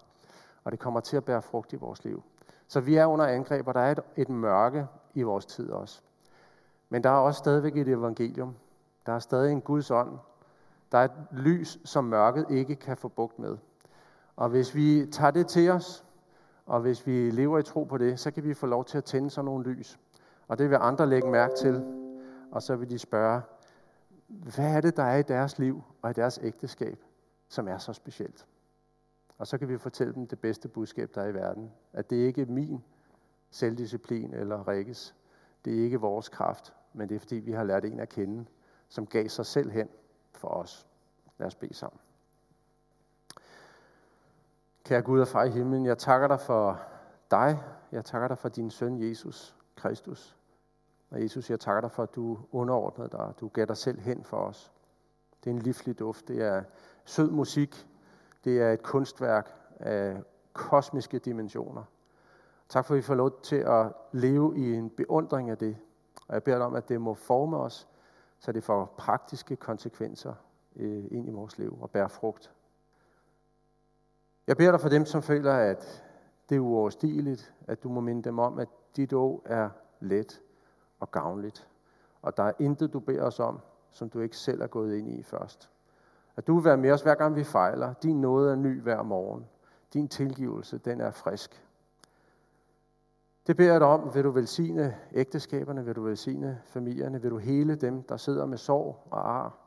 [0.63, 2.23] og det kommer til at bære frugt i vores liv.
[2.67, 6.01] Så vi er under angreb, og der er et, et mørke i vores tid også.
[6.89, 8.55] Men der er også stadigvæk et evangelium.
[9.05, 10.17] Der er stadig en Guds ånd.
[10.91, 13.57] Der er et lys, som mørket ikke kan få bugt med.
[14.35, 16.05] Og hvis vi tager det til os,
[16.71, 19.03] og hvis vi lever i tro på det, så kan vi få lov til at
[19.03, 19.99] tænde sådan nogle lys.
[20.47, 21.83] Og det vil andre lægge mærke til.
[22.51, 23.41] Og så vil de spørge,
[24.27, 27.03] hvad er det, der er i deres liv og i deres ægteskab,
[27.47, 28.45] som er så specielt?
[29.37, 31.71] Og så kan vi fortælle dem det bedste budskab, der er i verden.
[31.93, 32.83] At det ikke er min
[33.49, 35.15] selvdisciplin eller Rikkes.
[35.65, 38.45] Det er ikke vores kraft, men det er fordi, vi har lært en at kende,
[38.89, 39.89] som gav sig selv hen
[40.33, 40.87] for os.
[41.37, 41.99] Lad os bede sammen.
[44.83, 46.81] Kære Gud og far i himlen, jeg takker dig for
[47.31, 47.63] dig.
[47.91, 50.37] Jeg takker dig for din søn Jesus Kristus.
[51.09, 53.33] Og Jesus, jeg takker dig for, at du underordnede dig.
[53.39, 54.71] Du gav dig selv hen for os.
[55.43, 56.27] Det er en livlig duft.
[56.27, 56.63] Det er
[57.05, 57.87] sød musik.
[58.43, 61.83] Det er et kunstværk af kosmiske dimensioner.
[62.69, 65.77] Tak for, at vi får lov til at leve i en beundring af det.
[66.27, 67.87] Og jeg beder dig om, at det må forme os,
[68.39, 70.33] så det får praktiske konsekvenser
[70.75, 72.51] øh, ind i vores liv og bære frugt.
[74.47, 76.03] Jeg beder dig for dem, som føler, at
[76.49, 80.41] det er uoverstigeligt, at du må minde dem om, at dit å er let
[80.99, 81.67] og gavnligt.
[82.21, 83.59] Og der er intet, du beder os om,
[83.91, 85.69] som du ikke selv er gået ind i først.
[86.35, 87.93] At du vil være med os, hver gang vi fejler.
[87.93, 89.45] Din nåde er ny hver morgen.
[89.93, 91.67] Din tilgivelse, den er frisk.
[93.47, 97.37] Det beder jeg dig om, vil du velsigne ægteskaberne, vil du velsigne familierne, vil du
[97.37, 99.60] hele dem, der sidder med sorg og ar.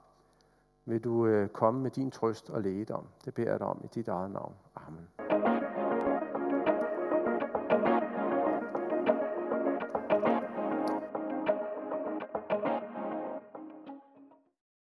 [0.86, 3.06] Vil du øh, komme med din trøst og lægedom.
[3.24, 4.54] Det beder jeg dig om i dit eget navn.
[4.76, 5.23] Amen.